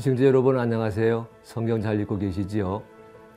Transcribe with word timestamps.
시청자 0.00 0.24
여러분 0.24 0.58
안녕하세요. 0.58 1.26
성경 1.42 1.82
잘 1.82 2.00
읽고 2.00 2.16
계시지요? 2.16 2.82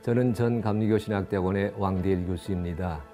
저는 0.00 0.32
전 0.32 0.62
감리교 0.62 0.96
신학대학원의 0.96 1.74
왕대일 1.76 2.24
교수입니다. 2.24 3.04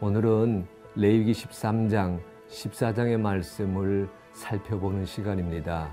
오늘은 0.00 0.64
레위기 0.94 1.32
13장, 1.32 2.20
14장의 2.48 3.18
말씀을 3.18 4.08
살펴보는 4.34 5.04
시간입니다. 5.04 5.90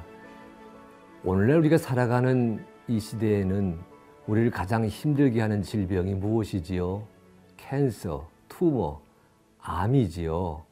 오늘날 1.24 1.58
우리가 1.58 1.80
살아가는 1.80 2.64
이 2.88 3.00
시대에는 3.00 3.80
우리를 4.28 4.52
가장 4.52 4.86
힘들게 4.86 5.42
하는 5.42 5.64
질병이 5.64 6.14
무엇이지요? 6.14 7.08
캔서, 7.58 8.30
투머, 8.48 9.02
암이지요. 9.58 10.64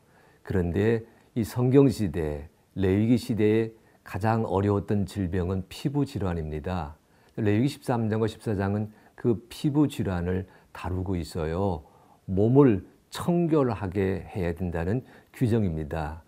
그런데 0.44 1.02
이 1.33 1.44
성경 1.44 1.89
시대, 1.89 2.47
레위기 2.75 3.17
시대에 3.17 3.72
가장 4.03 4.45
어려웠던 4.45 5.05
질병은 5.05 5.65
피부 5.69 6.05
질환입니다. 6.05 6.95
레위기 7.35 7.67
13장과 7.79 8.27
14장은 8.27 8.89
그 9.15 9.45
피부 9.49 9.87
질환을 9.87 10.47
다루고 10.71 11.15
있어요. 11.15 11.83
몸을 12.25 12.85
청결하게 13.09 14.27
해야 14.35 14.53
된다는 14.53 15.03
규정입니다. 15.33 16.23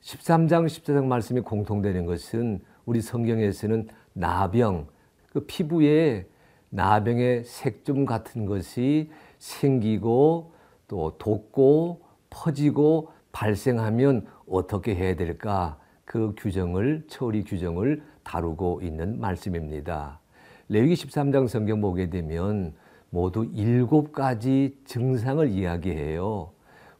13장, 0.00 0.66
14장 0.66 1.04
말씀이 1.04 1.40
공통되는 1.40 2.06
것은 2.06 2.60
우리 2.86 3.00
성경에서는 3.00 3.88
나병, 4.14 4.86
그 5.32 5.40
피부에 5.40 6.26
나병의 6.70 7.44
색점 7.44 8.04
같은 8.04 8.46
것이 8.46 9.10
생기고 9.38 10.52
또 10.86 11.18
돋고 11.18 12.02
퍼지고 12.30 13.12
발생하면 13.32 14.26
어떻게 14.48 14.94
해야 14.94 15.14
될까? 15.14 15.78
그 16.08 16.32
규정을 16.38 17.04
처리 17.06 17.44
규정을 17.44 18.02
다루고 18.22 18.80
있는 18.82 19.20
말씀입니다. 19.20 20.18
레위기 20.70 20.94
13장 20.94 21.46
성경 21.48 21.82
보게 21.82 22.08
되면 22.08 22.72
모두 23.10 23.46
일곱 23.52 24.10
가지 24.10 24.74
증상을 24.86 25.46
이야기해요. 25.50 26.50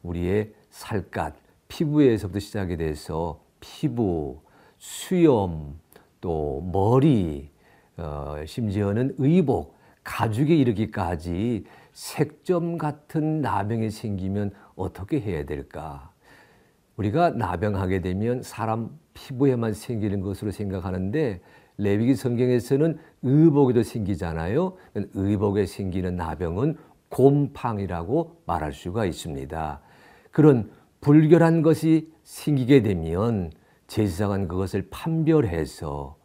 우리의 0.02 0.52
살갗, 0.68 1.32
피부에서부터 1.68 2.38
시작이 2.38 2.76
돼서 2.76 3.40
피부, 3.60 4.42
수염, 4.76 5.80
또 6.20 6.60
머리, 6.70 7.48
어, 7.96 8.36
심지어는 8.44 9.14
의복, 9.16 9.78
가죽에 10.04 10.54
이르기까지 10.54 11.64
색점 11.94 12.76
같은 12.76 13.40
나병이 13.40 13.90
생기면 13.90 14.50
어떻게 14.76 15.18
해야 15.18 15.46
될까? 15.46 16.12
우리가 16.98 17.30
나병하게 17.30 18.00
되면 18.00 18.42
사람 18.42 18.90
피부에만 19.14 19.72
생기는 19.72 20.20
것으로 20.20 20.50
생각하는데 20.50 21.40
레위기 21.78 22.16
성경에서는 22.16 22.98
의복에도 23.22 23.82
생기잖아요. 23.84 24.74
의복에 25.14 25.66
생기는 25.66 26.16
나병은 26.16 26.76
곰팡이라고 27.08 28.42
말할 28.46 28.72
수가 28.72 29.06
있습니다. 29.06 29.80
그런 30.32 30.70
불결한 31.00 31.62
것이 31.62 32.12
생기게 32.24 32.82
되면 32.82 33.52
제사장은 33.86 34.48
그것을 34.48 34.88
판별해서 34.90 36.16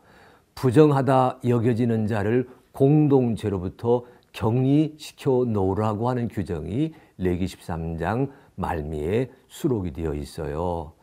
부정하다 0.55 1.39
여겨지는 1.47 2.07
자를 2.07 2.49
공동체로부터 2.71 4.05
격리시켜 4.33 5.45
놓으라고 5.45 6.09
하는 6.09 6.27
규정이 6.27 6.93
레기 7.19 7.45
13장 7.45 8.31
말미에 8.55 9.29
수록이 9.47 9.91
되어 9.91 10.13
있어요. 10.13 10.93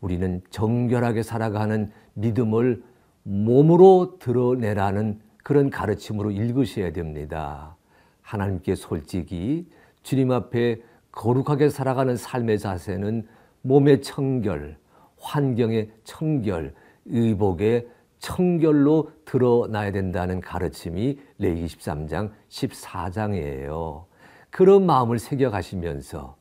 우리는 0.00 0.40
정결하게 0.50 1.22
살아가는 1.22 1.90
믿음을 2.14 2.82
몸으로 3.22 4.18
드러내라는 4.18 5.20
그런 5.42 5.70
가르침으로 5.70 6.30
읽으셔야 6.30 6.92
됩니다. 6.92 7.76
하나님께 8.22 8.74
솔직히 8.74 9.66
주님 10.02 10.30
앞에 10.30 10.80
거룩하게 11.12 11.68
살아가는 11.68 12.16
삶의 12.16 12.58
자세는 12.58 13.26
몸의 13.62 14.02
청결, 14.02 14.76
환경의 15.18 15.90
청결, 16.04 16.72
의복의 17.06 17.88
청결로 18.20 19.10
드러나야 19.24 19.92
된다는 19.92 20.40
가르침이 20.40 21.18
레기 21.38 21.64
13장, 21.66 22.30
14장이에요. 22.48 24.04
그런 24.50 24.86
마음을 24.86 25.18
새겨 25.18 25.50
가시면서 25.50 26.36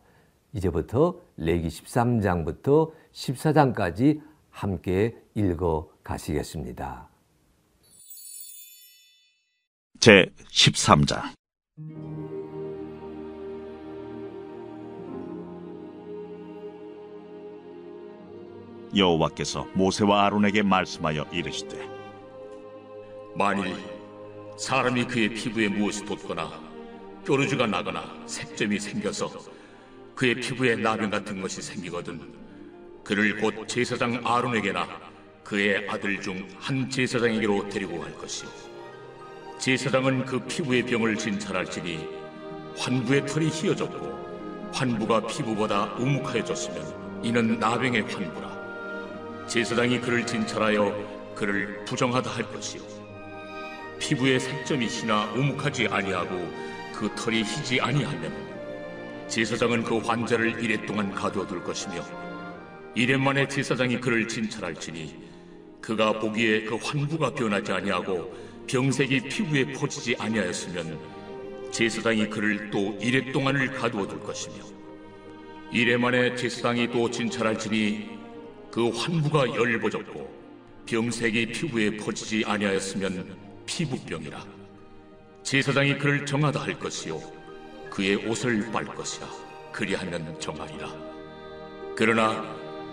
이제부터 0.53 1.19
레기 1.37 1.67
13장부터 1.67 2.91
14장까지 3.13 4.21
함께 4.49 5.15
읽어 5.35 5.89
가시겠습니다. 6.03 7.07
제 9.99 10.31
13장 10.51 11.33
여호와께서 18.95 19.67
모세와 19.75 20.25
아론에게 20.25 20.63
말씀하여 20.63 21.25
이르시되 21.31 21.77
만일 23.35 23.75
사람이 24.57 25.05
그의 25.05 25.29
피부에 25.29 25.67
무엇이 25.67 26.03
돋거나 26.05 26.49
뾰루지가 27.25 27.67
나거나 27.67 28.03
색점이 28.25 28.79
생겨서 28.79 29.29
그의 30.19 30.35
피부에 30.35 30.75
나병 30.75 31.11
같은 31.11 31.41
것이 31.41 31.61
생기거든. 31.61 32.19
그를 33.05 33.37
곧 33.37 33.65
제사장 33.69 34.19
아론에게나 34.25 34.85
그의 35.45 35.87
아들 35.89 36.21
중 36.21 36.45
한 36.59 36.89
제사장에게로 36.89 37.69
데리고 37.69 38.01
갈 38.01 38.13
것이요 38.17 38.49
제사장은 39.59 40.25
그 40.25 40.39
피부의 40.39 40.83
병을 40.83 41.15
진찰할지니 41.15 42.05
환부의 42.77 43.27
털이 43.27 43.47
휘어졌고 43.47 44.71
환부가 44.73 45.25
피부보다 45.25 45.93
우묵하여졌으면 45.93 47.23
이는 47.23 47.57
나병의 47.57 48.01
환부라. 48.01 49.47
제사장이 49.47 50.01
그를 50.01 50.25
진찰하여 50.25 51.33
그를 51.33 51.85
부정하다 51.85 52.29
할 52.29 52.43
것이요. 52.51 52.81
피부의 53.99 54.41
색점이 54.41 54.85
희나 54.85 55.31
우묵하지 55.31 55.87
아니하고 55.87 56.35
그 56.93 57.09
털이 57.15 57.43
희지 57.43 57.79
아니하면 57.79 58.48
제사장은 59.29 59.83
그 59.83 59.99
환자를 59.99 60.63
이래 60.63 60.83
동안 60.87 61.11
가두어 61.11 61.45
둘 61.45 61.63
것이며 61.63 62.03
이래 62.95 63.15
만에 63.15 63.47
제사장이 63.47 63.99
그를 63.99 64.27
진찰할지니 64.27 65.15
그가 65.79 66.19
보기에 66.19 66.63
그 66.63 66.75
환부가 66.75 67.35
변하지 67.35 67.71
아니하고 67.71 68.33
병색이 68.67 69.29
피부에 69.29 69.71
퍼지지 69.73 70.15
아니하였으면 70.17 70.99
제사장이 71.71 72.27
그를 72.27 72.71
또 72.71 72.97
이래 72.99 73.31
동안을 73.31 73.71
가두어 73.73 74.07
둘 74.07 74.19
것이며 74.19 74.55
이래 75.71 75.95
만에 75.95 76.35
제사장이 76.35 76.91
또 76.91 77.09
진찰할지니 77.09 78.09
그 78.71 78.89
환부가 78.89 79.47
열버졌고 79.53 80.39
병색이 80.87 81.45
피부에 81.51 81.97
퍼지지 81.97 82.43
아니하였으면 82.47 83.37
피부병이라. 83.67 84.43
제사장이 85.43 85.99
그를 85.99 86.25
정하다 86.25 86.63
할 86.63 86.79
것이요 86.79 87.38
그의 87.99 88.15
옷을 88.15 88.71
빨 88.71 88.85
것이라 88.85 89.27
그리하면 89.73 90.39
정하리라. 90.39 90.87
그러나 91.97 92.45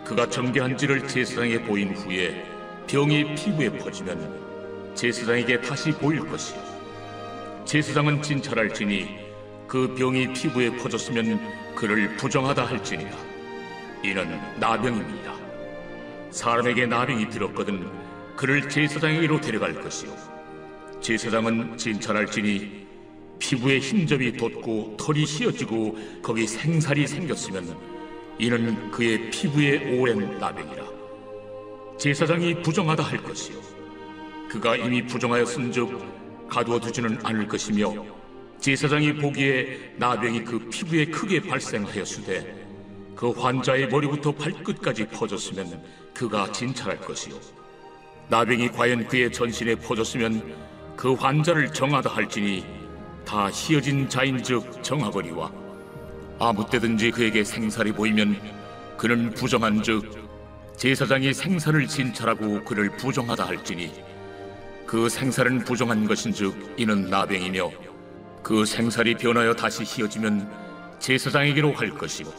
그가 0.05 0.29
정죄한지를 0.29 1.07
제사장에 1.07 1.63
보인 1.63 1.95
후에 1.95 2.45
병이 2.89 3.37
피부에 3.37 3.71
퍼지면 3.79 4.95
제사장에게 4.97 5.61
다시 5.61 5.93
보일 5.93 6.29
것이요 6.29 6.61
제사장은 7.65 8.21
진찰할지니 8.21 9.17
그 9.69 9.95
병이 9.95 10.33
피부에 10.33 10.77
퍼졌으면 10.77 11.75
그를 11.77 12.17
부정하다 12.17 12.67
할지니라. 12.67 13.17
이는 14.03 14.41
나병입니다. 14.59 15.37
사람에게 16.33 16.87
나병이 16.87 17.31
들었거든 17.31 17.89
그를 18.35 18.69
제사장에게로 18.69 19.41
데려갈 19.41 19.73
것이요. 19.81 20.11
제사장은 21.01 21.77
진찰할지니 21.77 22.86
피부에 23.39 23.79
흰점이 23.79 24.33
돋고 24.33 24.97
털이 24.99 25.25
휘어지고 25.25 25.97
거기 26.23 26.47
생살이 26.47 27.07
생겼으면 27.07 27.77
이는 28.39 28.91
그의 28.91 29.31
피부에 29.31 29.99
오랜 29.99 30.39
나병이라. 30.39 30.85
제사장이 31.99 32.63
부정하다 32.63 33.03
할 33.03 33.23
것이요. 33.23 33.57
그가 34.49 34.77
이미 34.77 35.05
부정하였은즉 35.07 36.49
가두어 36.49 36.79
두지는 36.79 37.19
않을 37.25 37.49
것이며 37.49 38.05
제사장이 38.61 39.15
보기에 39.15 39.95
나병이 39.97 40.45
그 40.45 40.59
피부에 40.69 41.07
크게 41.07 41.41
발생하였으되 41.41 42.67
그 43.15 43.31
환자의 43.31 43.89
머리부터 43.89 44.33
발끝까지 44.33 45.07
퍼졌으면 45.09 45.83
그가 46.13 46.53
진찰할 46.53 47.01
것이요. 47.01 47.35
나병이 48.29 48.69
과연 48.73 49.07
그의 49.09 49.33
전신에 49.33 49.75
퍼졌으면 49.77 50.55
그 50.97 51.15
환자를 51.15 51.73
정하다 51.73 52.11
할지니 52.11 52.76
다 53.27 53.51
희어진 53.51 54.09
자인즉 54.09 54.83
정하거니와 54.85 55.53
아무 56.39 56.65
때든지 56.71 57.11
그에게 57.11 57.43
생살이 57.43 57.91
보이면 57.91 58.41
그는 58.97 59.35
부정한즉 59.35 60.27
제사장이 60.77 61.35
생사를 61.35 61.87
진찰하고 61.87 62.63
그를 62.65 62.97
부정하다 62.97 63.47
할지니 63.47 63.93
그 64.87 65.09
생살은 65.09 65.65
부정한 65.65 66.07
것인즉 66.07 66.75
이는 66.77 67.11
나병이며 67.11 67.71
그 68.45 68.65
생살이 68.65 69.17
변하여 69.17 69.55
다시 69.55 69.83
희어지면 69.85 70.49
제사장에게로 71.01 71.75
갈 71.75 71.91
것이고 71.91 72.33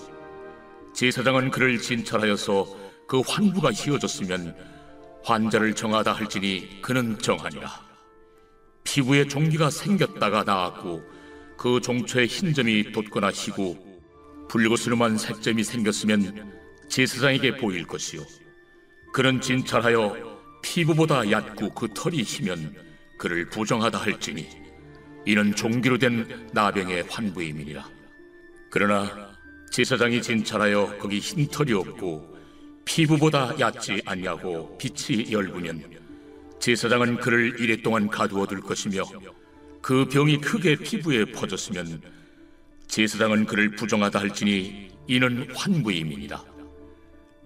제사장은 0.94 1.52
그를 1.52 1.78
진찰하여서 1.80 2.66
그 3.08 3.22
환부가 3.28 3.72
희어졌으면 3.74 4.56
환자를 5.24 5.76
정하다 5.76 6.14
할지니 6.14 6.82
그는 6.82 7.20
정하니라 7.20 7.87
피부에 8.88 9.28
종기가 9.28 9.70
생겼다가 9.70 10.44
나았고 10.44 11.04
그 11.58 11.82
종초에 11.82 12.26
흰 12.26 12.54
점이 12.54 12.94
돋거나 12.94 13.30
희고 13.32 13.86
붉으스름한 14.50 15.18
색점이 15.18 15.62
생겼으면 15.64 16.54
제사장에게 16.88 17.58
보일 17.58 17.86
것이요. 17.86 18.22
그는 19.12 19.42
진찰하여 19.42 20.40
피부보다 20.64 21.30
얕고 21.30 21.74
그 21.74 21.90
털이 21.94 22.24
희면 22.24 22.76
그를 23.18 23.50
부정하다 23.50 23.98
할지니 23.98 24.48
이는 25.26 25.54
종기로 25.54 25.98
된 25.98 26.48
나병의 26.54 27.08
환부임이니라. 27.10 27.90
그러나 28.72 29.36
제사장이 29.70 30.22
진찰하여 30.22 30.98
거기 30.98 31.20
흰 31.20 31.46
털이 31.48 31.74
없고 31.74 32.38
피부보다 32.86 33.54
얕지 33.60 34.02
아니하고 34.06 34.78
빛이 34.78 35.30
열부면 35.30 35.97
제사장은 36.60 37.18
그를 37.18 37.60
이래 37.60 37.82
동안 37.82 38.08
가두어 38.08 38.46
둘 38.46 38.62
것이며 38.62 39.04
그 39.82 40.06
병이 40.06 40.42
크게 40.42 40.76
피부에 40.76 41.26
퍼졌으면 41.26 42.02
제사장은 42.88 43.46
그를 43.46 43.72
부정하다 43.76 44.20
할지니 44.20 44.90
이는 45.08 45.48
환부임이니라. 45.54 46.44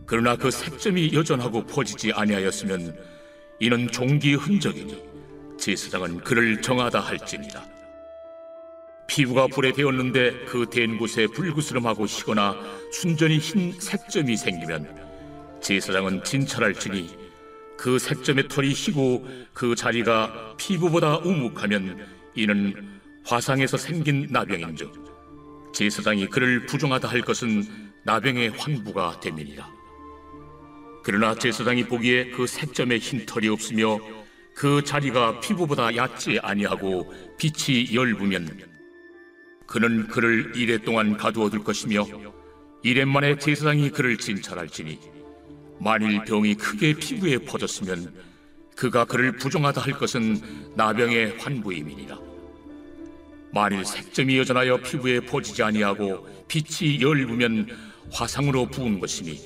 그러나 0.05 0.35
그 0.35 0.49
색점이 0.49 1.13
여전하고 1.13 1.65
퍼지지 1.67 2.11
아니하였으면 2.13 2.97
이는 3.59 3.87
종기의 3.91 4.35
흔적이니 4.35 5.03
제사장은 5.57 6.21
그를 6.21 6.61
정하다 6.61 6.99
할지니라. 6.99 7.63
피부가 9.07 9.47
불에 9.47 9.73
데었는데 9.73 10.45
그댄 10.45 10.97
곳에 10.97 11.27
불구스름하고 11.27 12.05
희거나 12.05 12.55
순전히 12.91 13.37
흰 13.37 13.73
색점이 13.79 14.37
생기면 14.37 15.59
제사장은 15.61 16.23
진찰할지니 16.23 17.20
그 17.81 17.97
색점의 17.97 18.47
털이 18.47 18.73
희고 18.73 19.27
그 19.53 19.73
자리가 19.73 20.53
피부보다 20.55 21.17
우묵하면 21.17 22.05
이는 22.35 22.99
화상에서 23.25 23.75
생긴 23.75 24.27
나병인즉 24.29 25.73
제사장이 25.73 26.27
그를 26.27 26.67
부정하다 26.67 27.07
할 27.07 27.21
것은 27.21 27.65
나병의 28.03 28.49
환부가 28.49 29.19
됨이니라. 29.19 29.67
그러나 31.03 31.33
제사장이 31.33 31.85
보기에 31.85 32.29
그 32.29 32.45
색점에 32.45 32.99
흰 32.99 33.25
털이 33.25 33.47
없으며 33.47 33.97
그 34.53 34.83
자리가 34.83 35.39
피부보다 35.39 35.95
얕지 35.95 36.37
아니하고 36.43 37.11
빛이 37.39 37.95
열부면 37.95 38.59
그는 39.65 40.07
그를 40.07 40.51
이래 40.55 40.77
동안 40.77 41.17
가두어 41.17 41.49
둘 41.49 41.63
것이며 41.63 42.05
이래 42.83 43.05
만에 43.05 43.39
제사장이 43.39 43.89
그를 43.89 44.19
진찰할지니 44.19 45.20
만일 45.83 46.23
병이 46.23 46.53
크게 46.55 46.93
피부에 46.93 47.39
퍼졌으면 47.39 48.13
그가 48.75 49.03
그를 49.03 49.31
부정하다 49.31 49.81
할 49.81 49.93
것은 49.93 50.39
나병의 50.75 51.39
환부임이니라. 51.39 52.19
만일 53.51 53.83
색점이 53.83 54.37
여전하여 54.37 54.77
피부에 54.77 55.21
퍼지지 55.21 55.63
아니하고 55.63 56.27
빛이 56.47 57.01
열부면 57.01 57.67
화상으로 58.11 58.67
부은 58.67 58.99
것이니 58.99 59.41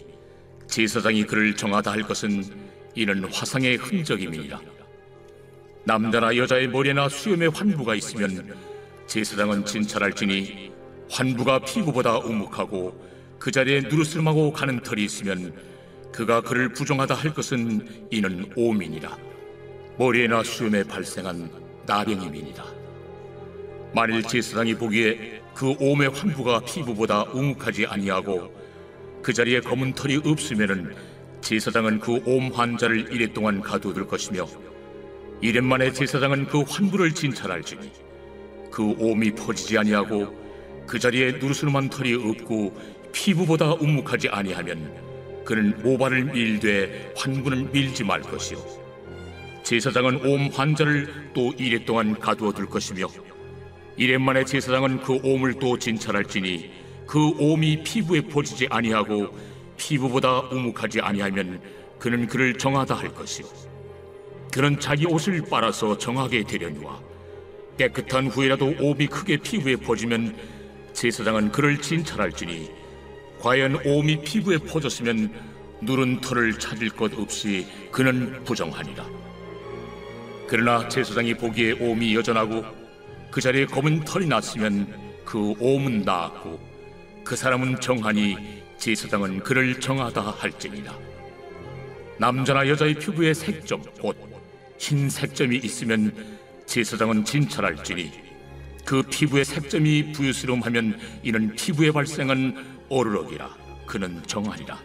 제사장이 0.68 1.24
그를 1.24 1.56
정하다 1.56 1.92
할 1.92 2.02
것은 2.02 2.44
이는 2.96 3.24
화상의 3.32 3.78
흔적임이니라. 3.78 4.60
남자나 5.86 6.36
여자의 6.36 6.68
머리나 6.68 7.08
수염에 7.08 7.48
환부가 7.48 7.96
있으면 7.96 8.54
제사장은 9.08 9.66
진찰할지니 9.66 10.74
환부가 11.10 11.60
피부보다 11.60 12.18
우묵하고 12.18 13.38
그 13.40 13.52
자리에 13.52 13.82
누르스름하고 13.82 14.52
가는 14.52 14.82
털이 14.82 15.02
있으면 15.06 15.75
그가 16.16 16.40
그를 16.40 16.70
부정하다 16.70 17.14
할 17.14 17.34
것은 17.34 18.08
이는 18.10 18.50
오민이라. 18.56 19.18
머리에나 19.98 20.44
수염에 20.44 20.86
발생한 20.86 21.50
나병임이니라. 21.86 22.64
만일 23.94 24.24
제사장이 24.24 24.76
보기에 24.76 25.42
그 25.54 25.76
오의 25.78 26.08
환부가 26.10 26.62
피부보다 26.62 27.24
우묵하지 27.24 27.88
아니하고 27.88 28.50
그 29.22 29.34
자리에 29.34 29.60
검은 29.60 29.94
털이 29.94 30.22
없으면은 30.24 30.96
제사장은 31.42 32.00
그 32.00 32.14
옴 32.26 32.50
환자를 32.54 33.12
이래 33.14 33.32
동안 33.34 33.60
가두어둘 33.60 34.08
것이며 34.08 34.48
이래 35.42 35.60
만에 35.60 35.92
제사장은 35.92 36.48
그 36.48 36.62
환부를 36.62 37.14
진찰할지니 37.14 37.92
그 38.72 38.96
옴이 39.00 39.32
퍼지지 39.36 39.78
아니하고 39.78 40.34
그 40.88 40.98
자리에 40.98 41.34
누르스름한 41.34 41.90
털이 41.90 42.14
없고 42.14 42.74
피부보다 43.12 43.74
우묵하지 43.74 44.30
아니하면 44.30 45.15
그는 45.46 45.80
모발을 45.84 46.26
밀되 46.26 47.14
환부는 47.16 47.72
밀지 47.72 48.04
말 48.04 48.22
것이요. 48.22 48.58
제사장은 49.64 50.26
옴 50.26 50.50
환자를 50.52 51.32
또 51.34 51.54
이래 51.58 51.84
동안 51.86 52.20
가두어 52.20 52.52
둘 52.52 52.66
것이며 52.66 53.08
이래 53.98 54.18
만에 54.18 54.44
제사장은 54.44 55.02
그 55.02 55.20
옴을 55.24 55.54
또 55.60 55.78
진찰할지니 55.78 56.72
그 57.08 57.30
옴이 57.40 57.84
피부에 57.84 58.22
퍼지지 58.22 58.68
아니하고 58.70 59.30
피부보다 59.78 60.40
우묵하지 60.52 61.02
아니하면 61.02 61.62
그는 62.00 62.28
그를 62.28 62.58
정하다 62.58 62.96
할 62.96 63.14
것이요. 63.14 63.48
그는 64.52 64.80
자기 64.80 65.06
옷을 65.06 65.42
빨아서 65.50 65.98
정하게 65.98 66.44
되려니와 66.44 67.00
깨끗한 67.78 68.28
후에라도 68.28 68.74
옴이 68.80 69.08
크게 69.08 69.38
피부에 69.38 69.76
퍼지면 69.76 70.36
제사장은 70.94 71.52
그를 71.52 71.80
진찰할지니 71.80 72.85
과연 73.40 73.82
옴이 73.86 74.22
피부에 74.22 74.58
퍼졌으면 74.58 75.32
누른 75.82 76.22
털을 76.22 76.58
찾을 76.58 76.90
것 76.90 77.14
없이 77.18 77.68
그는 77.92 78.44
부정하니라. 78.44 79.06
그러나 80.48 80.88
제사장이 80.88 81.34
보기에 81.36 81.74
옴이 81.74 82.16
여전하고 82.16 82.64
그 83.32 83.42
자리에 83.42 83.66
검은 83.66 84.04
털이 84.06 84.28
났으면 84.28 84.88
그 85.26 85.54
옴은 85.60 86.04
나았고 86.04 86.60
그 87.24 87.36
사람은 87.36 87.82
정하니 87.82 88.64
제사장은 88.78 89.40
그를 89.40 89.80
정하다 89.80 90.22
할지니라. 90.22 90.98
남자나 92.18 92.68
여자의 92.68 92.94
피부에 92.96 93.34
색점 93.34 93.82
곧 94.02 94.36
흰 94.78 95.10
색점이 95.10 95.58
있으면 95.58 96.14
제사장은 96.66 97.26
진찰할지니 97.26 98.12
그 98.84 99.02
피부의 99.02 99.46
색점이 99.46 100.12
부유스러움하면 100.12 101.00
이는 101.24 101.56
피부에 101.56 101.92
발생한 101.92 102.75
어르럭이라. 102.90 103.50
그는 103.86 104.22
정하리라. 104.26 104.80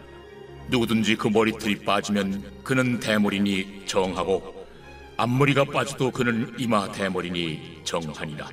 누구든지 0.69 1.15
그 1.15 1.27
머리털이 1.27 1.83
빠지면 1.83 2.43
그는 2.63 2.99
대머리니 2.99 3.83
정하고 3.85 4.65
앞머리가 5.17 5.65
빠져도 5.65 6.11
그는 6.11 6.53
이마 6.57 6.91
대머리니 6.91 7.81
정하니라. 7.83 8.49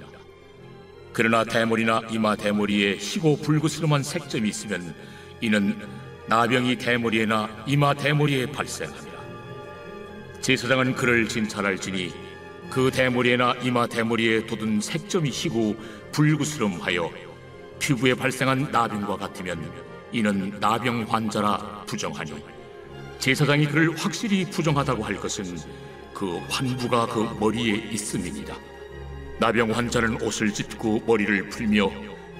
그러나 1.13 1.45
대머리나 1.45 2.03
이마 2.11 2.37
대머리에 2.37 2.97
희고 2.97 3.39
불구스름한 3.39 4.03
색점이 4.03 4.49
있으면 4.49 4.95
이는 5.41 5.77
나병이 6.29 6.77
대머리에나 6.77 7.65
이마 7.67 7.95
대머리에 7.95 8.47
발생하니라 8.47 9.19
제사장은 10.41 10.95
그를 10.95 11.27
진찰할지니 11.27 12.13
그 12.71 12.91
대머리에나 12.93 13.55
이마 13.63 13.87
대머리에 13.87 14.47
돋은 14.47 14.81
색점이 14.81 15.31
희고 15.31 15.77
불구스름하여 16.13 17.28
피부에 17.79 18.15
발생한 18.15 18.71
나병과 18.71 19.17
같으면 19.17 19.71
이는 20.13 20.59
나병 20.61 21.07
환자라 21.09 21.85
부정하니 21.87 22.33
제사장이 23.19 23.67
그를 23.67 23.97
확실히 23.97 24.45
부정하다고 24.45 25.03
할 25.03 25.17
것은 25.17 25.59
그 26.15 26.39
환부가 26.49 27.07
그 27.07 27.37
머리에 27.39 27.77
있음이니라. 27.93 28.57
나병 29.41 29.71
환자는 29.71 30.23
옷을 30.23 30.53
찢고 30.53 31.03
머리를 31.07 31.49
풀며 31.49 31.91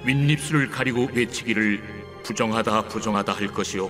윗입술을 0.05 0.69
가리고 0.69 1.09
외치기를 1.13 1.81
부정하다 2.23 2.87
부정하다 2.87 3.33
할 3.33 3.47
것이요. 3.47 3.89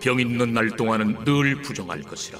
병 0.00 0.20
있는 0.20 0.52
날 0.52 0.70
동안은 0.70 1.24
늘 1.24 1.62
부정할 1.62 2.02
것이라. 2.02 2.38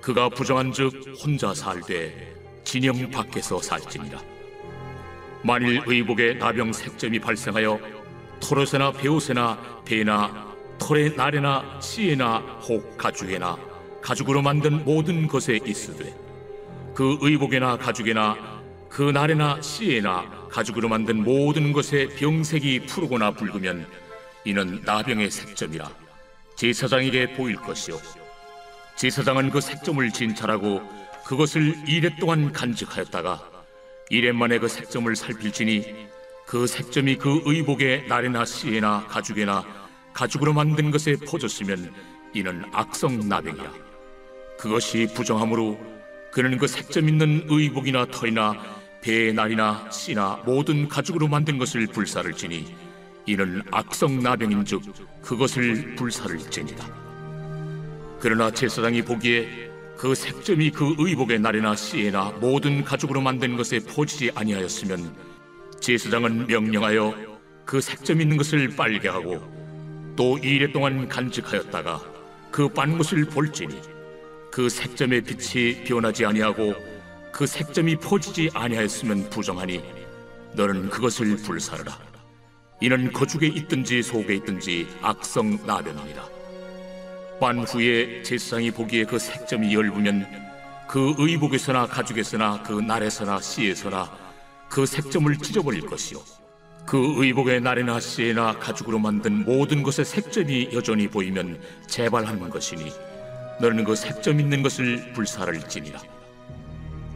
그가 0.00 0.28
부정한즉 0.28 1.14
혼자 1.24 1.54
살되 1.54 2.34
진영 2.64 3.10
밖에서 3.10 3.60
살지니라 3.60 4.35
만일 5.46 5.80
의복에 5.86 6.34
나병 6.34 6.72
색점이 6.72 7.20
발생하여 7.20 7.78
토롯에나 8.40 8.90
베옷에나 8.90 9.82
배나 9.84 10.54
털의 10.78 11.14
날에나 11.16 11.78
씨에나 11.80 12.38
혹 12.68 12.98
가죽에나 12.98 13.56
가죽으로 14.02 14.42
만든 14.42 14.84
모든 14.84 15.28
것에 15.28 15.60
있으되 15.64 16.12
그 16.94 17.16
의복에나 17.20 17.76
가죽에나 17.76 18.36
그 18.88 19.02
날에나 19.02 19.62
씨에나 19.62 20.48
가죽으로 20.50 20.88
만든 20.88 21.22
모든 21.22 21.72
것에 21.72 22.08
병색이 22.08 22.86
푸르거나 22.86 23.30
붉으면 23.32 23.86
이는 24.44 24.80
나병의 24.84 25.30
색점이라. 25.30 25.90
제사장에게 26.56 27.34
보일 27.34 27.56
것이요. 27.56 28.00
제사장은 28.96 29.50
그 29.50 29.60
색점을 29.60 30.10
진찰하고 30.10 30.80
그것을 31.24 31.74
이래 31.86 32.16
동안 32.16 32.52
간직하였다가 32.52 33.55
이래 34.08 34.30
만에 34.30 34.58
그 34.58 34.68
색점을 34.68 35.14
살필지니 35.16 36.06
그 36.46 36.66
색점이 36.68 37.16
그 37.16 37.42
의복의 37.44 38.06
날에나 38.06 38.44
씨에나 38.44 39.06
가죽에나 39.08 39.64
가죽으로 40.12 40.52
만든 40.52 40.92
것에 40.92 41.16
퍼졌으면 41.16 41.92
이는 42.32 42.64
악성 42.72 43.28
나병이라 43.28 43.72
그것이 44.58 45.08
부정함으로 45.12 45.78
그는 46.30 46.56
그 46.56 46.68
색점 46.68 47.08
있는 47.08 47.46
의복이나 47.48 48.06
털이나 48.06 48.54
배의 49.00 49.32
날이나 49.34 49.90
씨나 49.90 50.42
모든 50.46 50.88
가죽으로 50.88 51.26
만든 51.26 51.58
것을 51.58 51.88
불사를 51.88 52.32
지니 52.34 52.76
이는 53.26 53.60
악성 53.72 54.22
나병인즉 54.22 54.82
그것을 55.20 55.96
불사를 55.96 56.38
지니라 56.48 56.86
그러나 58.20 58.52
제사장이 58.52 59.02
보기에 59.02 59.68
그 59.96 60.14
색점이 60.14 60.70
그 60.70 60.94
의복의 60.98 61.40
날에나 61.40 61.74
씨에나 61.74 62.32
모든 62.40 62.84
가죽으로 62.84 63.20
만든 63.20 63.56
것에 63.56 63.80
퍼지지 63.80 64.30
아니하였으면 64.34 65.14
제사장은 65.80 66.46
명령하여 66.46 67.14
그 67.64 67.80
색점 67.80 68.20
있는 68.20 68.36
것을 68.36 68.76
빨게 68.76 69.08
하고 69.08 69.40
또 70.16 70.38
이래 70.38 70.70
동안 70.70 71.08
간직하였다가 71.08 72.00
그 72.50 72.68
빤 72.68 72.96
것을 72.96 73.24
볼지니 73.26 73.78
그 74.50 74.68
색점의 74.68 75.22
빛이 75.22 75.84
변하지 75.84 76.24
아니하고 76.24 76.74
그 77.32 77.46
색점이 77.46 77.96
퍼지지 77.96 78.50
아니하였으면 78.54 79.28
부정하니 79.28 79.82
너는 80.54 80.88
그것을 80.88 81.36
불사르라. 81.36 81.98
이는 82.80 83.12
거죽에 83.12 83.46
있든지 83.46 84.02
속에 84.02 84.36
있든지 84.36 84.86
악성 85.02 85.58
나병이니라 85.66 86.35
빤 87.38 87.58
후에 87.64 88.22
제사장이 88.22 88.70
보기에 88.70 89.04
그 89.04 89.18
색점이 89.18 89.74
엷으면 89.74 90.26
그 90.88 91.14
의복에서나 91.18 91.86
가죽에서나 91.86 92.62
그 92.62 92.72
날에서나 92.72 93.40
씨에서나 93.40 94.10
그 94.70 94.86
색점을 94.86 95.36
찢어버릴 95.36 95.82
것이요. 95.82 96.20
그 96.86 97.14
의복의 97.16 97.60
날에나 97.60 98.00
씨에나 98.00 98.58
가죽으로 98.58 98.98
만든 98.98 99.44
모든 99.44 99.82
것의 99.82 100.06
색점이 100.06 100.70
여전히 100.72 101.08
보이면 101.08 101.60
재발하는 101.88 102.48
것이니 102.48 102.92
너는 103.60 103.84
그 103.84 103.96
색점 103.96 104.40
있는 104.40 104.62
것을 104.62 105.12
불사를지니라. 105.12 106.00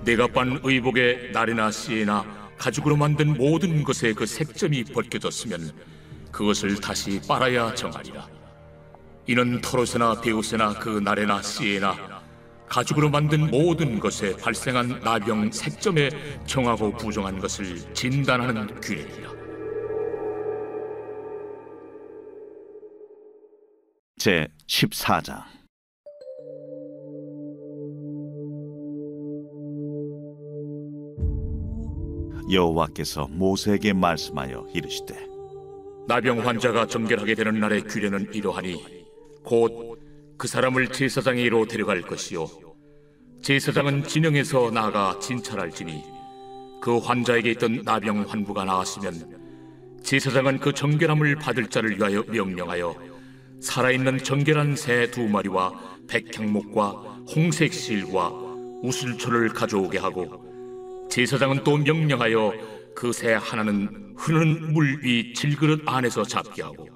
내가 0.05 0.27
빤 0.27 0.61
의복의 0.62 1.31
날에나 1.33 1.71
씨에나 1.71 2.50
가죽으로 2.59 2.97
만든 2.97 3.37
모든 3.39 3.85
것에 3.85 4.12
그 4.12 4.27
색점이 4.27 4.85
벗겨졌으면 4.85 5.73
그것을 6.31 6.79
다시 6.79 7.21
빨아야 7.27 7.75
정하리라 7.75 8.39
이는 9.27 9.61
털옷이나 9.61 10.21
베옷이나 10.21 10.75
그 10.75 11.00
날에나 11.00 11.43
씨에나 11.43 12.21
가죽으로 12.69 13.11
만든 13.11 13.50
모든 13.50 13.99
것에 13.99 14.37
발생한 14.37 15.00
나병 15.00 15.50
색점에 15.50 16.09
정하고 16.47 16.93
부정한 16.93 17.39
것을 17.39 17.77
진단하는 17.95 18.81
규례이라. 18.81 19.31
제 24.17 24.47
14장 24.69 25.43
여호와께서 32.53 33.29
모세에게 33.29 33.93
말씀하여 33.93 34.67
이르시되 34.75 35.27
나병 36.07 36.47
환자가 36.47 36.87
정결하게 36.87 37.35
되는 37.35 37.59
날의 37.61 37.83
규례는 37.83 38.35
이러하니 38.35 39.00
곧 39.50 40.00
그 40.40 40.49
사람을 40.49 40.88
제사장의 40.88 41.45
이로 41.45 41.66
데려갈 41.66 42.00
것이요. 42.00 42.49
제사장은 43.42 44.04
진영에서 44.04 44.71
나아가 44.71 45.19
진찰할지니 45.21 46.02
그 46.80 46.97
환자에게 46.97 47.50
있던 47.50 47.83
나병 47.85 48.25
환부가 48.26 48.64
나았으면 48.64 50.00
제사장은 50.02 50.61
그 50.61 50.73
정결함을 50.73 51.37
받을 51.37 51.66
자를 51.69 51.99
위하여 51.99 52.25
명령하여 52.26 52.97
살아있는 53.61 54.25
정결한 54.25 54.76
새 54.76 55.11
두 55.11 55.28
마리와 55.28 55.73
백향목과 56.09 56.92
홍색 57.35 57.75
실과 57.75 58.30
우슬초를 58.83 59.50
가져오게 59.50 59.99
하고 59.99 60.42
제사장은 61.11 61.64
또 61.64 61.76
명령하여 61.76 62.54
그 62.95 63.12
새 63.12 63.35
하나는 63.35 64.14
흐르는 64.16 64.73
물 64.73 65.00
위 65.04 65.35
질그릇 65.35 65.83
안에서 65.85 66.23
잡게 66.25 66.62
하고 66.62 66.88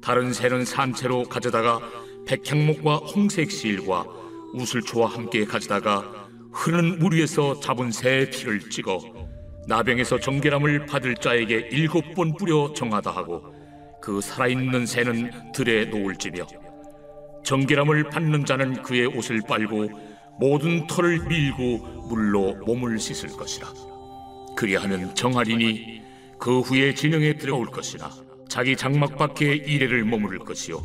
다른 0.00 0.32
새는 0.32 0.64
산채로 0.64 1.24
가져다가 1.24 1.80
백향목과 2.26 2.96
홍색 2.96 3.50
실과 3.50 4.06
우슬초와 4.54 5.08
함께 5.08 5.44
가져다가 5.44 6.28
흐르는 6.52 6.98
물 6.98 7.14
위에서 7.14 7.60
잡은 7.60 7.90
새의 7.90 8.30
피를 8.30 8.70
찍어 8.70 9.00
나병에서 9.66 10.20
정결함을 10.20 10.86
받을 10.86 11.14
자에게 11.14 11.68
일곱 11.70 12.14
번 12.14 12.34
뿌려 12.34 12.72
정하다 12.72 13.10
하고 13.10 13.54
그 14.00 14.20
살아있는 14.20 14.86
새는 14.86 15.52
들에 15.52 15.84
놓을지며 15.84 16.46
정결함을 17.44 18.04
받는 18.10 18.44
자는 18.44 18.82
그의 18.82 19.06
옷을 19.06 19.42
빨고 19.46 19.88
모든 20.38 20.86
털을 20.86 21.26
밀고 21.28 21.78
물로 22.08 22.54
몸을 22.64 22.98
씻을 22.98 23.30
것이라. 23.30 23.68
그리하면 24.56 25.14
정하리니 25.14 26.02
그 26.38 26.60
후에 26.60 26.94
진영에 26.94 27.34
들어올 27.34 27.66
것이나 27.66 28.10
자기 28.48 28.74
장막 28.76 29.16
밖에 29.16 29.54
이래를 29.54 30.04
머무를 30.04 30.38
것이요. 30.38 30.82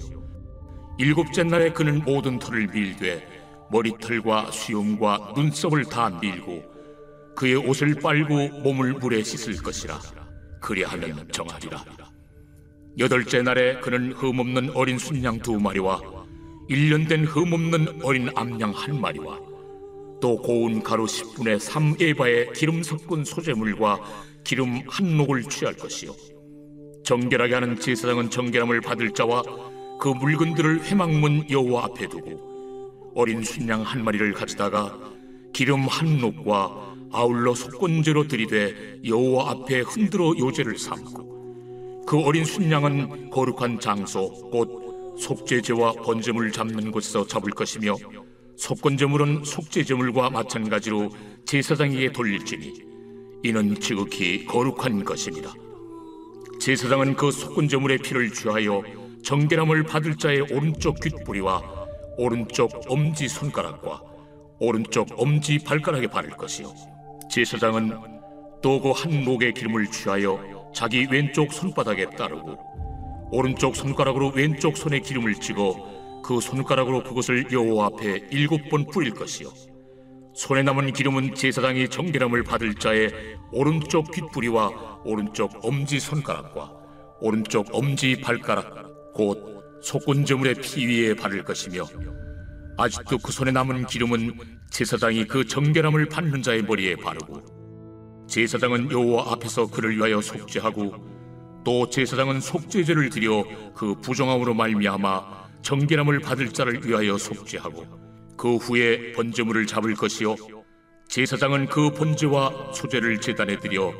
일곱째 0.98 1.43
날에 1.43 1.72
그는 1.72 2.03
모든 2.03 2.38
털을 2.38 2.67
밀되 2.67 3.25
머리털과 3.72 4.51
수염과 4.51 5.34
눈썹을 5.36 5.86
다 5.86 6.10
밀고 6.10 6.63
그의 7.36 7.55
옷을 7.55 7.96
빨고 7.96 8.50
몸을 8.60 8.93
물에 8.93 9.24
씻을 9.24 9.55
것이라. 9.58 10.00
그리하면 10.62 11.27
정하리라. 11.32 11.84
여덟째 13.00 13.41
날에 13.41 13.79
그는 13.79 14.12
흠없는 14.12 14.72
어린 14.75 15.00
순양 15.00 15.39
두 15.39 15.60
마리와 15.60 16.00
일년된 16.70 17.25
흠없는 17.25 18.03
어린 18.03 18.29
암양 18.36 18.72
한 18.72 19.01
마리와 19.01 19.39
또 20.22 20.38
고운 20.38 20.84
가루 20.84 21.05
10분의 21.05 21.60
3에바의 21.60 22.53
기름 22.53 22.84
섞은 22.84 23.25
소재물과 23.25 24.00
기름 24.43 24.82
한 24.88 25.17
녹을 25.17 25.43
취할 25.43 25.74
것이요 25.74 26.13
정결하게 27.03 27.53
하는 27.53 27.79
제사장은 27.79 28.29
정결함을 28.29 28.81
받을 28.81 29.12
자와 29.12 29.43
그 30.00 30.10
물건들을 30.10 30.83
회막문 30.86 31.50
여호와 31.50 31.86
앞에 31.86 32.07
두고 32.07 33.12
어린 33.15 33.43
순양 33.43 33.83
한 33.83 34.03
마리를 34.03 34.33
가져다가 34.33 34.98
기름 35.53 35.81
한 35.81 36.17
녹과 36.17 36.95
아울러 37.12 37.53
속건제로 37.53 38.27
들이되 38.27 39.01
여호와 39.05 39.51
앞에 39.51 39.81
흔들어 39.81 40.33
요제를 40.38 40.77
삼고 40.77 42.03
그 42.07 42.19
어린 42.19 42.43
순양은 42.43 43.29
거룩한 43.29 43.79
장소 43.79 44.29
곧 44.51 45.15
속죄제와 45.19 45.93
번제물 46.03 46.51
잡는 46.51 46.91
곳에서 46.91 47.25
잡을 47.27 47.51
것이며 47.51 47.95
속건제물은 48.57 49.43
속죄제물과 49.43 50.31
마찬가지로 50.31 51.10
제사장에게 51.45 52.12
돌릴지니 52.12 52.74
이는 53.43 53.79
지극히 53.79 54.45
거룩한 54.45 55.03
것입니다. 55.03 55.53
제사장은 56.63 57.15
그 57.15 57.29
속건제물의 57.29 57.98
피를 57.98 58.32
취하여 58.32 58.82
정결함을 59.22 59.84
받을 59.84 60.15
자의 60.15 60.39
오른쪽 60.39 60.98
귓뿌리와 61.01 61.62
오른쪽 62.15 62.72
엄지 62.88 63.27
손가락과 63.27 64.01
오른쪽 64.60 65.10
엄지 65.17 65.60
발가락에 65.60 66.08
바를 66.08 66.29
것이요. 66.29 66.74
제사장은 67.29 67.91
또그한 68.62 69.25
목의 69.25 69.55
기름을 69.55 69.88
취하여 69.88 70.72
자기 70.74 71.05
왼쪽 71.12 71.51
손바닥에 71.51 72.12
따르고 72.12 72.58
오른쪽 73.34 73.75
손가락으로 73.75 74.32
왼쪽 74.34 74.77
손에 74.77 75.01
기름을 75.01 75.36
찍어 75.36 76.22
그 76.24 76.39
손가락으로 76.39 77.03
그것을 77.03 77.51
여호와 77.51 77.88
앞에 77.88 78.29
일곱 78.32 78.70
번 78.70 78.86
뿌릴 78.86 79.13
것이요 79.13 79.50
손에 80.33 80.63
남은 80.63 80.93
기름은 80.93 81.35
제사장이 81.35 81.89
정결함을 81.89 82.43
받을 82.43 82.73
자의 82.73 83.11
오른쪽 83.51 84.11
귓뿌리와 84.11 85.01
오른쪽 85.05 85.63
엄지 85.63 85.99
손가락과 85.99 86.71
오른쪽 87.19 87.67
엄지 87.71 88.19
발가락 88.19 89.13
곧 89.13 89.79
속건제물의 89.83 90.55
피 90.55 90.87
위에 90.87 91.13
바를 91.13 91.43
것이며 91.43 91.85
아직도 92.77 93.19
그 93.19 93.31
손에 93.31 93.51
남은 93.51 93.85
기름은 93.85 94.33
제사장이 94.71 95.27
그 95.27 95.45
정결함을 95.45 96.09
받는 96.09 96.41
자의 96.41 96.63
머리에 96.63 96.95
바르고 96.95 98.25
제사장은 98.27 98.91
여호와 98.91 99.33
앞에서 99.33 99.67
그를 99.67 99.95
위하여 99.95 100.19
속죄하고 100.19 101.13
또 101.63 101.89
제사장은 101.89 102.41
속죄제를 102.41 103.11
드려 103.11 103.45
그 103.75 103.93
부정함으로 104.01 104.55
말미암아 104.55 105.43
정결함을 105.61 106.19
받을 106.21 106.51
자를 106.51 106.85
위하여 106.85 107.17
속죄하고 107.19 108.02
그 108.43 108.57
후에 108.57 109.13
번제물을 109.13 109.65
잡을 109.67 109.95
것이요. 109.95 110.35
제사장은 111.07 111.67
그 111.67 111.91
번제와 111.91 112.73
소제를 112.73 113.21
제단에 113.21 113.57
드려 113.57 113.93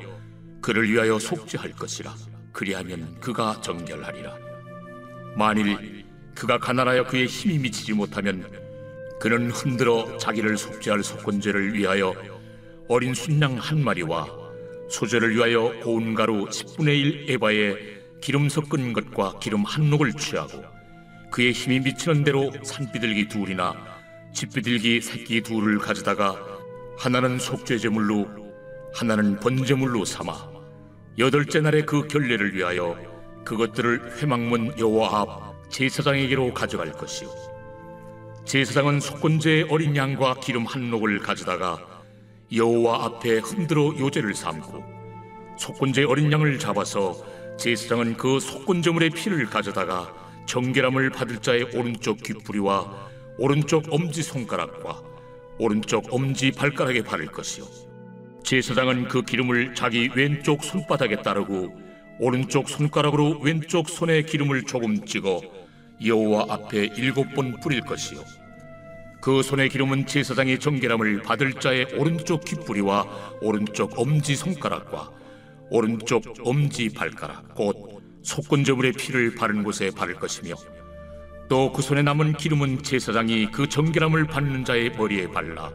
그를 0.60 0.92
위하여 0.92 1.18
속죄할 1.18 1.72
것이라. 1.72 2.14
그리하면 2.52 3.22
그가 3.22 3.62
정결하리라. 3.62 4.36
만일 5.38 6.04
그가 6.36 6.58
가난하여 6.58 7.06
그의 7.06 7.28
힘이 7.28 7.60
미치지 7.60 7.94
못하면 7.94 8.46
그는 9.22 9.50
흔들어 9.50 10.18
자기를 10.18 10.58
속죄할 10.58 11.04
속건제를 11.04 11.76
위하여 11.76 12.14
어린 12.90 13.14
순양 13.14 13.60
한 13.60 13.82
마리와 13.82 14.28
소제를 14.90 15.38
위하여 15.38 15.72
고운 15.80 16.16
가루 16.16 16.50
10분의 16.50 16.90
1 16.90 17.26
에바에 17.30 17.76
기름 18.20 18.50
섞은 18.50 18.92
것과 18.92 19.40
기름 19.40 19.64
한 19.64 19.90
녹을 19.90 20.12
취하고 20.12 20.66
그의 21.32 21.54
힘이 21.54 21.80
미치는 21.80 22.26
대로 22.26 22.52
산비둘기 22.62 23.30
둘이나 23.30 23.93
집비둘기 24.34 25.02
새끼 25.02 25.42
둘을 25.42 25.78
가져다가 25.78 26.36
하나는 26.98 27.38
속죄제물로 27.38 28.28
하나는 28.94 29.40
번제물로 29.40 30.06
삼아 30.06 30.52
여덟째 31.20 31.62
날에 31.62 31.84
그 31.84 32.08
결례를 32.08 32.56
위하여 32.56 32.98
그것들을 33.46 34.18
회막문 34.18 34.80
여호와 34.80 35.22
앞 35.22 35.70
제사장에게로 35.70 36.54
가져갈 36.54 36.92
것이요. 36.92 37.30
제사장은 38.46 39.00
속건제의 39.00 39.68
어린 39.70 39.96
양과 39.96 40.36
기름 40.36 40.66
한 40.66 40.90
녹을 40.90 41.20
가져다가 41.20 41.80
여호와 42.54 43.06
앞에 43.06 43.40
흔들어 43.40 43.94
요제를 43.98 44.36
삼고 44.36 44.84
속건제 45.58 46.04
어린 46.06 46.32
양을 46.32 46.60
잡아서 46.60 47.16
제사장은 47.58 48.18
그 48.18 48.40
속건제물의 48.40 49.12
피를 49.12 49.46
가져다가 49.46 50.14
정결함을 50.46 51.12
받을 51.12 51.38
자의 51.40 51.64
오른쪽 51.76 52.22
귓부리와 52.22 53.13
오른쪽 53.38 53.92
엄지 53.92 54.22
손가락과 54.22 55.02
오른쪽 55.58 56.14
엄지 56.14 56.52
발가락에 56.52 57.04
바를 57.04 57.26
것이요. 57.28 57.66
제사장은 58.44 59.08
그 59.08 59.24
기름을 59.24 59.74
자기 59.74 60.10
왼쪽 60.16 60.64
손바닥에 60.64 61.22
따르고 61.22 61.70
오른쪽 62.20 62.70
손가락으로 62.70 63.40
왼쪽 63.40 63.90
손에 63.90 64.22
기름을 64.24 64.64
조금 64.64 65.06
찍어 65.06 65.42
여호와 66.06 66.46
앞에 66.50 66.90
일곱 66.98 67.34
번 67.34 67.60
뿌릴 67.60 67.82
것이요. 67.82 68.24
그 69.22 69.42
손의 69.42 69.70
기름은 69.70 70.06
제사장이 70.06 70.60
정결함을 70.60 71.24
받을 71.24 71.54
자의 71.54 71.88
오른쪽 71.98 72.44
귓부리와 72.44 73.38
오른쪽 73.42 73.98
엄지 73.98 74.36
손가락과 74.36 75.12
오른쪽 75.70 76.24
엄지 76.44 76.90
발가락 76.90 77.56
곧 77.56 78.02
속건저물의 78.22 78.92
피를 78.94 79.34
바른 79.36 79.64
곳에 79.64 79.92
바를 79.92 80.16
것이며 80.16 80.56
또 81.50 81.72
그 81.72 81.82
손에 81.82 82.02
남은 82.02 82.34
기름은 82.34 82.84
제사장이 82.84 83.52
그 83.52 83.68
정결함을 83.68 84.26
받는 84.26 84.66
자의 84.66 84.90
머리에 84.90 85.28
발라 85.28 85.72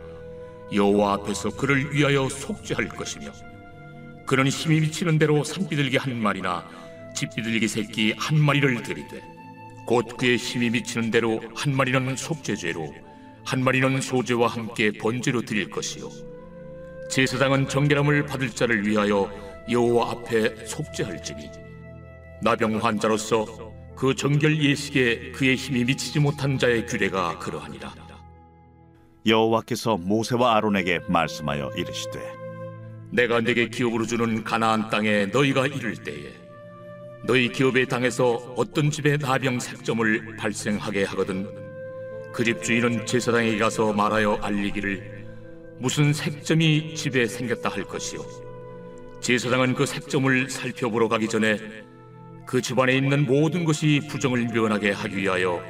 여호와 0.72 1.14
앞에서 1.14 1.50
그를 1.50 1.94
위하여 1.94 2.28
속죄할 2.28 2.88
것이며 2.88 3.32
그는 4.26 4.48
힘이 4.48 4.80
미치는 4.80 5.18
대로 5.18 5.44
산비둘기 5.44 5.96
한 5.96 6.16
마리나 6.16 6.68
집비둘기 7.14 7.68
새끼 7.68 8.12
한 8.16 8.38
마리를 8.38 8.82
들이되 8.82 9.22
곧 9.87 10.16
그의 10.18 10.37
힘이 10.37 10.70
미치는 10.70 11.10
대로 11.10 11.40
한 11.54 11.75
마리는 11.75 12.14
속죄죄로 12.14 12.94
한 13.44 13.64
마리는 13.64 14.00
소제와 14.02 14.48
함께 14.48 14.92
번제로 14.92 15.40
드릴 15.40 15.70
것이요. 15.70 16.10
제사장은 17.10 17.68
정결함을 17.70 18.26
받을 18.26 18.50
자를 18.50 18.87
위하여 18.87 19.30
여호와 19.70 20.10
앞에 20.10 20.66
속죄할지니 20.66 21.50
나병 22.42 22.84
환자로서 22.84 23.67
그 23.99 24.14
정결 24.14 24.62
예식에 24.62 25.33
그의 25.33 25.57
힘이 25.57 25.85
미치지 25.85 26.21
못한 26.21 26.57
자의 26.57 26.87
규례가 26.87 27.37
그러하니라. 27.40 27.93
여호와께서 29.26 29.97
모세와 29.97 30.55
아론에게 30.55 31.00
말씀하여 31.09 31.73
이르시되 31.76 32.21
내가 33.11 33.40
네게 33.40 33.71
기업으로 33.71 34.07
주는 34.07 34.45
가나안 34.45 34.88
땅에 34.88 35.26
너희가 35.26 35.67
이를 35.67 35.97
때에 35.97 36.33
너희 37.26 37.50
기업의 37.50 37.87
땅에서 37.87 38.34
어떤 38.56 38.89
집에 38.93 39.17
나병 39.17 39.58
색점을 39.58 40.37
발생하게 40.37 41.02
하거든 41.04 41.49
그 42.32 42.45
집 42.45 42.63
주인은 42.63 43.04
제사장에게 43.04 43.58
가서 43.58 43.93
말하여 43.93 44.39
알리기를 44.41 45.26
무슨 45.80 46.13
색점이 46.13 46.95
집에 46.95 47.26
생겼다 47.26 47.69
할 47.69 47.82
것이요? 47.82 48.25
제사장은 49.21 49.75
그 49.75 49.84
색점을 49.87 50.49
살펴보러 50.50 51.08
가기 51.08 51.28
전에 51.28 51.58
그 52.49 52.63
집안에 52.63 52.97
있는 52.97 53.26
모든 53.26 53.67
것이 53.67 54.00
부정을 54.08 54.47
면하게 54.47 54.93
하기 54.93 55.19
위하여 55.19 55.63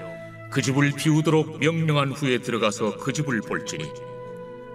그 0.48 0.62
집을 0.62 0.92
비우도록 0.92 1.58
명령한 1.58 2.12
후에 2.12 2.38
들어가서 2.38 2.98
그 2.98 3.12
집을 3.12 3.40
볼지니 3.40 3.84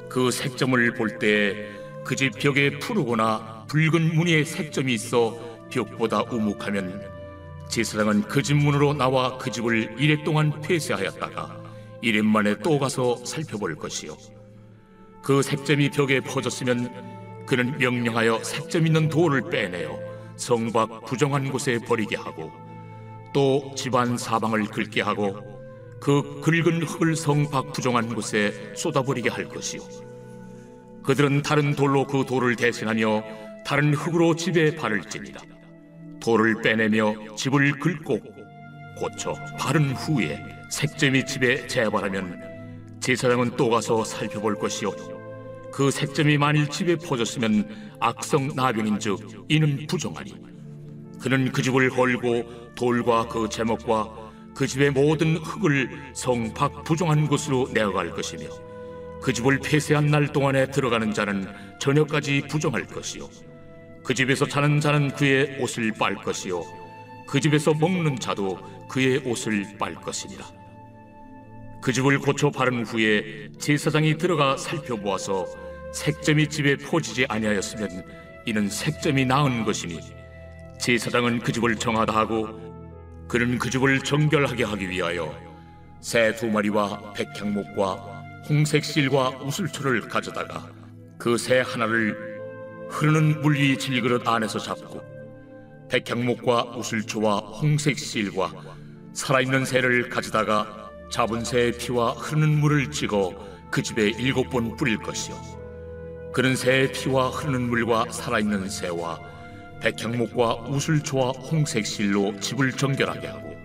그 0.10 0.30
색점을 0.30 0.96
볼 0.96 1.18
때에 1.18 1.66
그집 2.04 2.38
벽에 2.38 2.78
푸르거나 2.78 3.68
붉은 3.70 4.18
무늬의 4.18 4.44
색점이 4.44 4.94
있어 4.94 5.40
벽보다 5.70 6.24
우묵하면 6.24 7.02
제사장은 7.70 8.24
그 8.24 8.44
집 8.44 8.58
문으로 8.58 8.94
나와 8.96 9.38
그 9.38 9.50
집을 9.50 9.96
이래 9.98 10.22
동안 10.26 10.60
폐쇄하였다가 10.60 11.64
이래 12.02 12.22
만에 12.22 12.58
또 12.58 12.80
가서 12.80 13.24
살펴볼 13.24 13.76
것이요. 13.76 14.18
그 15.24 15.42
색점이 15.42 15.92
벽에 15.92 16.20
퍼졌으면 16.20 17.46
그는 17.46 17.78
명령하여 17.78 18.44
색점 18.44 18.88
있는 18.88 19.08
돌을 19.08 19.50
빼내어 19.50 20.13
성밖 20.36 21.06
부정한 21.06 21.52
곳에 21.52 21.80
버리게 21.80 22.16
하고 22.16 22.52
또 23.34 23.74
집안 23.76 24.18
사방을 24.18 24.66
긁게 24.66 25.02
하고 25.02 25.36
그 26.00 26.42
긁은 26.42 26.84
흙을 26.84 27.16
성밖 27.16 27.74
부정한 27.74 28.14
곳에 28.14 28.74
쏟아버리게 28.76 29.30
할 29.30 29.48
것이요 29.48 29.82
그들은 31.04 31.42
다른 31.42 31.76
돌로 31.76 32.06
그 32.06 32.26
돌을 32.26 32.56
대신하며 32.56 33.24
다른 33.66 33.94
흙으로 33.94 34.36
집에 34.36 34.76
바를지니라 34.76 35.42
돌을 36.22 36.62
빼내며 36.62 37.36
집을 37.36 37.80
긁고 37.80 38.20
고쳐 38.98 39.34
바른 39.60 39.92
후에 39.94 40.44
색점이 40.70 41.26
집에 41.26 41.68
재발하면 41.68 43.00
제사장은 43.00 43.58
또 43.58 43.70
가서 43.70 44.04
살펴볼 44.04 44.58
것이요 44.58 45.13
그 45.74 45.90
색점이 45.90 46.38
만일 46.38 46.70
집에 46.70 46.96
퍼졌으면 46.96 47.96
악성 48.00 48.56
나병인즉 48.56 49.46
이는 49.50 49.88
부정하니 49.88 50.36
그는 51.20 51.52
그 51.52 51.64
집을 51.64 51.92
헐고 51.98 52.76
돌과 52.76 53.28
그 53.28 53.50
제목과 53.50 54.32
그 54.56 54.68
집의 54.68 54.92
모든 54.92 55.36
흙을 55.38 55.90
성 56.14 56.54
밖 56.54 56.84
부정한 56.84 57.28
곳으로 57.28 57.68
내어갈 57.74 58.12
것이며 58.12 58.50
그 59.22 59.34
집을 59.34 59.60
폐쇄한 59.62 60.08
날 60.08 60.32
동안에 60.32 60.70
들어가는 60.70 61.12
자는 61.12 61.48
저녁까지 61.80 62.44
부정할 62.50 62.86
것이요. 62.86 63.28
그 64.04 64.14
집에서 64.14 64.46
자는 64.46 64.80
자는 64.80 65.12
그의 65.16 65.58
옷을 65.60 65.92
빨 65.98 66.14
것이요. 66.14 66.62
그 67.26 67.40
집에서 67.40 67.74
먹는 67.74 68.20
자도 68.20 68.60
그의 68.90 69.24
옷을 69.26 69.78
빨 69.80 69.96
것이니라 69.96 70.46
그 71.84 71.92
집을 71.92 72.18
고쳐 72.20 72.50
바른 72.50 72.86
후에 72.86 73.50
제사장이 73.60 74.18
들어가 74.18 74.56
살펴보아서 74.56 75.46
색점이 75.92 76.48
집에 76.48 76.78
퍼지지 76.78 77.26
아니하였으면 77.28 78.06
이는 78.46 78.70
색점이 78.70 79.26
나은 79.26 79.66
것이니 79.66 80.00
제사장은 80.80 81.40
그 81.40 81.52
집을 81.52 81.76
정하다 81.76 82.16
하고 82.16 82.48
그는 83.28 83.60
그 83.60 83.70
집을 83.70 84.00
정결하게 84.00 84.64
하기 84.64 84.90
위하여 84.90 85.36
새 86.00 86.34
두 86.36 86.48
마리와 86.48 87.14
백향목과 87.14 87.96
홍색 88.48 88.86
실과 88.86 89.30
우슬초를 89.42 90.08
가져다가 90.08 90.70
그 91.18 91.38
새 91.38 91.60
하나를 91.60 92.16
흐르는 92.90 93.42
물 93.42 93.56
위 93.56 93.78
질그릇 93.78 94.26
안에서 94.26 94.58
잡고 94.58 95.02
백향목과 95.90 96.78
우슬초와 96.78 97.40
홍색 97.40 98.00
실과 98.00 98.52
살아있는 99.14 99.66
새를 99.66 100.08
가져다가 100.10 100.83
잡은 101.14 101.46
새의 101.46 101.74
피와 101.74 102.14
흐르는 102.14 102.60
물을 102.60 102.90
찍어 102.90 103.36
그 103.70 103.84
집에 103.84 104.10
일곱 104.10 104.50
번 104.50 104.76
뿌릴 104.76 104.98
것이요. 104.98 105.40
그는 106.34 106.56
새의 106.56 106.92
피와 106.92 107.30
흐르는 107.30 107.70
물과 107.70 108.06
살아있는 108.10 108.68
새와 108.68 109.20
백향목과 109.80 110.56
우슬초와 110.68 111.30
홍색 111.34 111.86
실로 111.86 112.36
집을 112.40 112.72
정결하게 112.72 113.28
하고 113.28 113.56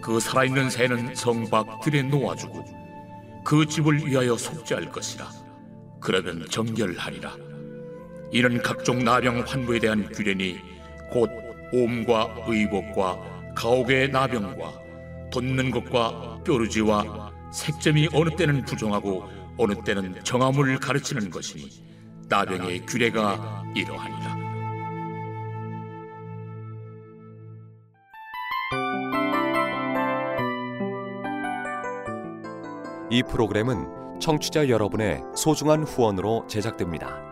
그 0.00 0.18
살아있는 0.18 0.70
새는 0.70 1.14
성밖 1.14 1.82
들에 1.82 2.04
놓아주고 2.04 2.64
그 3.44 3.66
집을 3.66 4.06
위하여 4.06 4.34
속죄할 4.34 4.88
것이라. 4.88 5.28
그러면 6.00 6.46
정결하리라. 6.48 7.36
이는 8.32 8.62
각종 8.62 9.04
나병 9.04 9.44
환부에 9.46 9.78
대한 9.78 10.08
규례니 10.08 10.58
곧 11.10 11.28
옴과 11.74 12.46
의복과 12.46 13.52
가옥의 13.56 14.08
나병과 14.08 14.81
돋는 15.32 15.70
것과 15.70 16.42
뾰루지와 16.44 17.32
색점이 17.52 18.08
어느 18.12 18.30
때는 18.36 18.64
부정하고 18.64 19.24
어느 19.58 19.74
때는 19.84 20.22
정함을 20.24 20.78
가르치는 20.78 21.30
것이니 21.30 21.68
나병의 22.28 22.86
규례가 22.86 23.64
이러하니라 23.74 24.42
이 33.10 33.22
프로그램은 33.24 34.18
청취자 34.20 34.70
여러분의 34.70 35.20
소중한 35.36 35.82
후원으로 35.82 36.46
제작됩니다. 36.48 37.31